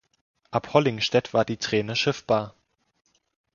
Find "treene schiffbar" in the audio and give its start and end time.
1.57-2.55